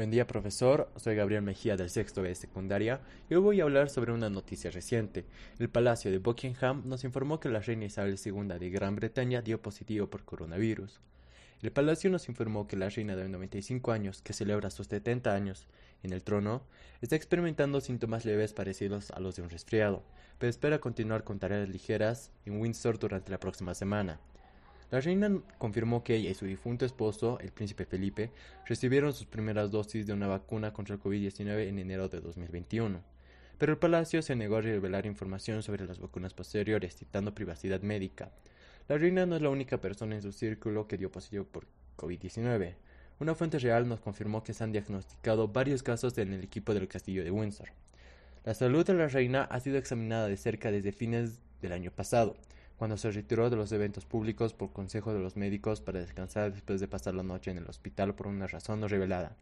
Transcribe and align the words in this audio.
Buen 0.00 0.10
día, 0.10 0.26
profesor. 0.26 0.90
Soy 0.96 1.14
Gabriel 1.14 1.42
Mejía 1.42 1.76
del 1.76 1.90
sexto 1.90 2.22
de 2.22 2.34
secundaria 2.34 3.02
y 3.28 3.34
hoy 3.34 3.40
voy 3.42 3.60
a 3.60 3.64
hablar 3.64 3.90
sobre 3.90 4.12
una 4.12 4.30
noticia 4.30 4.70
reciente. 4.70 5.26
El 5.58 5.68
Palacio 5.68 6.10
de 6.10 6.16
Buckingham 6.16 6.84
nos 6.86 7.04
informó 7.04 7.38
que 7.38 7.50
la 7.50 7.60
reina 7.60 7.84
Isabel 7.84 8.18
II 8.18 8.58
de 8.58 8.70
Gran 8.70 8.96
Bretaña 8.96 9.42
dio 9.42 9.60
positivo 9.60 10.06
por 10.06 10.24
coronavirus. 10.24 11.02
El 11.60 11.70
Palacio 11.72 12.08
nos 12.08 12.30
informó 12.30 12.66
que 12.66 12.78
la 12.78 12.88
reina 12.88 13.14
de 13.14 13.28
95 13.28 13.92
años, 13.92 14.22
que 14.22 14.32
celebra 14.32 14.70
sus 14.70 14.86
70 14.86 15.34
años 15.34 15.66
en 16.02 16.14
el 16.14 16.22
trono, 16.22 16.62
está 17.02 17.14
experimentando 17.14 17.82
síntomas 17.82 18.24
leves 18.24 18.54
parecidos 18.54 19.10
a 19.10 19.20
los 19.20 19.36
de 19.36 19.42
un 19.42 19.50
resfriado, 19.50 20.02
pero 20.38 20.48
espera 20.48 20.80
continuar 20.80 21.24
con 21.24 21.38
tareas 21.38 21.68
ligeras 21.68 22.30
en 22.46 22.58
Windsor 22.58 22.98
durante 22.98 23.30
la 23.30 23.38
próxima 23.38 23.74
semana. 23.74 24.18
La 24.90 25.00
reina 25.00 25.40
confirmó 25.58 26.02
que 26.02 26.16
ella 26.16 26.30
y 26.30 26.34
su 26.34 26.46
difunto 26.46 26.84
esposo, 26.84 27.38
el 27.40 27.52
príncipe 27.52 27.84
Felipe, 27.84 28.32
recibieron 28.66 29.12
sus 29.12 29.26
primeras 29.26 29.70
dosis 29.70 30.04
de 30.04 30.12
una 30.12 30.26
vacuna 30.26 30.72
contra 30.72 30.96
el 30.96 31.00
COVID-19 31.00 31.68
en 31.68 31.78
enero 31.78 32.08
de 32.08 32.20
2021. 32.20 33.00
Pero 33.56 33.72
el 33.72 33.78
palacio 33.78 34.20
se 34.20 34.34
negó 34.34 34.56
a 34.56 34.62
revelar 34.62 35.06
información 35.06 35.62
sobre 35.62 35.86
las 35.86 36.00
vacunas 36.00 36.34
posteriores, 36.34 36.96
citando 36.96 37.34
privacidad 37.34 37.82
médica. 37.82 38.32
La 38.88 38.98
reina 38.98 39.26
no 39.26 39.36
es 39.36 39.42
la 39.42 39.50
única 39.50 39.80
persona 39.80 40.16
en 40.16 40.22
su 40.22 40.32
círculo 40.32 40.88
que 40.88 40.96
dio 40.96 41.12
positivo 41.12 41.44
por 41.44 41.66
COVID-19. 41.96 42.74
Una 43.20 43.34
fuente 43.36 43.60
real 43.60 43.86
nos 43.86 44.00
confirmó 44.00 44.42
que 44.42 44.54
se 44.54 44.64
han 44.64 44.72
diagnosticado 44.72 45.46
varios 45.46 45.84
casos 45.84 46.18
en 46.18 46.32
el 46.32 46.42
equipo 46.42 46.74
del 46.74 46.88
castillo 46.88 47.22
de 47.22 47.30
Windsor. 47.30 47.68
La 48.44 48.54
salud 48.54 48.84
de 48.84 48.94
la 48.94 49.06
reina 49.06 49.44
ha 49.44 49.60
sido 49.60 49.76
examinada 49.76 50.26
de 50.26 50.36
cerca 50.36 50.72
desde 50.72 50.90
fines 50.90 51.38
del 51.60 51.72
año 51.72 51.92
pasado, 51.92 52.34
cuando 52.80 52.96
se 52.96 53.10
retiró 53.10 53.50
de 53.50 53.56
los 53.56 53.72
eventos 53.72 54.06
públicos 54.06 54.54
por 54.54 54.72
consejo 54.72 55.12
de 55.12 55.20
los 55.20 55.36
médicos 55.36 55.82
para 55.82 56.00
descansar 56.00 56.50
después 56.50 56.80
de 56.80 56.88
pasar 56.88 57.14
la 57.14 57.22
noche 57.22 57.50
en 57.50 57.58
el 57.58 57.66
hospital 57.66 58.14
por 58.14 58.26
una 58.26 58.46
razón 58.46 58.80
no 58.80 58.88
revelada. 58.88 59.36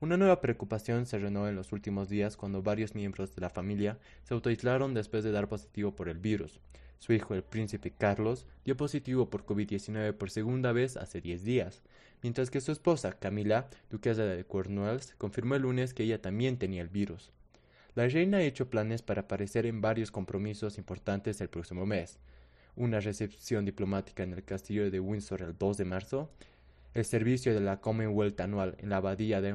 Una 0.00 0.16
nueva 0.16 0.40
preocupación 0.40 1.04
se 1.04 1.18
renovó 1.18 1.46
en 1.46 1.56
los 1.56 1.72
últimos 1.72 2.08
días 2.08 2.38
cuando 2.38 2.62
varios 2.62 2.94
miembros 2.94 3.34
de 3.36 3.42
la 3.42 3.50
familia 3.50 3.98
se 4.22 4.32
autoaislaron 4.32 4.94
después 4.94 5.24
de 5.24 5.30
dar 5.30 5.46
positivo 5.46 5.94
por 5.94 6.08
el 6.08 6.16
virus. 6.16 6.58
Su 7.00 7.12
hijo, 7.12 7.34
el 7.34 7.42
príncipe 7.42 7.90
Carlos, 7.90 8.46
dio 8.64 8.78
positivo 8.78 9.28
por 9.28 9.44
COVID-19 9.44 10.14
por 10.14 10.30
segunda 10.30 10.72
vez 10.72 10.96
hace 10.96 11.20
10 11.20 11.44
días, 11.44 11.82
mientras 12.22 12.50
que 12.50 12.62
su 12.62 12.72
esposa, 12.72 13.12
Camila, 13.12 13.68
duquesa 13.90 14.24
de 14.24 14.42
Cornwalls, 14.46 15.14
confirmó 15.18 15.54
el 15.56 15.60
lunes 15.60 15.92
que 15.92 16.04
ella 16.04 16.22
también 16.22 16.56
tenía 16.56 16.80
el 16.80 16.88
virus. 16.88 17.30
La 17.94 18.08
reina 18.08 18.38
ha 18.38 18.42
hecho 18.42 18.70
planes 18.70 19.02
para 19.02 19.20
aparecer 19.20 19.66
en 19.66 19.82
varios 19.82 20.10
compromisos 20.10 20.78
importantes 20.78 21.42
el 21.42 21.50
próximo 21.50 21.84
mes, 21.84 22.18
una 22.76 23.00
recepción 23.00 23.64
diplomática 23.64 24.22
en 24.22 24.32
el 24.32 24.44
castillo 24.44 24.90
de 24.90 25.00
Windsor 25.00 25.42
el 25.42 25.56
2 25.56 25.76
de 25.76 25.84
marzo, 25.84 26.30
el 26.94 27.04
servicio 27.04 27.52
de 27.54 27.60
la 27.60 27.80
Commonwealth 27.80 28.40
anual 28.40 28.76
en 28.78 28.88
la 28.90 28.98
abadía 28.98 29.40
de 29.40 29.52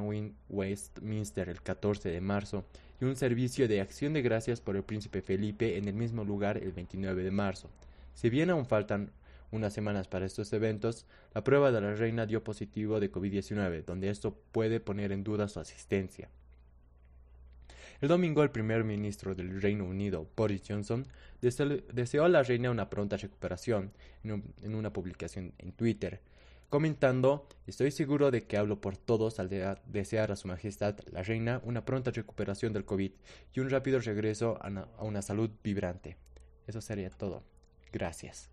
Westminster 0.50 1.50
el 1.50 1.62
14 1.62 2.10
de 2.10 2.22
marzo 2.22 2.66
y 3.00 3.06
un 3.06 3.16
servicio 3.16 3.68
de 3.68 3.80
acción 3.80 4.14
de 4.14 4.22
gracias 4.22 4.60
por 4.60 4.76
el 4.76 4.84
príncipe 4.84 5.22
Felipe 5.22 5.78
en 5.78 5.88
el 5.88 5.94
mismo 5.94 6.26
lugar 6.26 6.58
el 6.58 6.74
29 6.74 7.24
de 7.24 7.32
marzo. 7.32 7.70
Si 8.14 8.30
bien 8.30 8.50
aún 8.50 8.66
faltan 8.66 9.12
unas 9.52 9.74
semanas 9.74 10.08
para 10.08 10.26
estos 10.26 10.52
eventos, 10.54 11.06
la 11.34 11.44
prueba 11.44 11.72
de 11.72 11.82
la 11.82 11.96
reina 11.96 12.26
dio 12.26 12.44
positivo 12.44 13.00
de 13.00 13.12
COVID-19, 13.12 13.86
donde 13.86 14.10
esto 14.10 14.38
puede 14.52 14.80
poner 14.80 15.12
en 15.12 15.24
duda 15.24 15.48
su 15.48 15.60
asistencia. 15.60 16.30
El 18.02 18.08
domingo 18.08 18.44
el 18.44 18.52
primer 18.52 18.86
ministro 18.86 19.36
del 19.36 19.62
Reino 19.62 19.84
Unido, 19.84 20.28
Boris 20.36 20.64
Johnson, 20.68 21.06
deseó 21.42 22.24
a 22.24 22.30
la 22.30 22.44
reina 22.44 22.72
una 22.72 22.90
pronta 22.90 23.18
recuperación 23.18 23.92
en, 24.24 24.76
una 24.76 24.94
publicación 24.94 25.54
en 25.58 25.74
Twitter, 25.74 26.22
comentando 26.70 27.48
Estoy 27.68 27.92
seguro 27.92 28.32
de 28.32 28.46
que 28.46 28.58
hablo 28.58 28.80
por 28.80 28.96
todos 28.96 29.40
al 29.40 29.50
desear 29.86 30.32
a 30.32 30.36
Su 30.36 30.48
Majestad 30.48 30.96
la 31.12 31.24
Reina 31.24 31.62
una 31.66 31.84
pronta 31.84 32.12
recuperación 32.12 32.74
del 32.74 32.86
COVID 32.86 33.12
y 33.54 33.60
un 33.60 33.70
rápido 33.70 34.00
regreso 34.00 34.58
a 34.62 35.04
una 35.04 35.22
salud 35.22 35.50
vibrante. 35.64 36.16
Eso 36.68 36.82
sería 36.82 37.10
todo. 37.10 37.44
Gracias. 37.92 38.50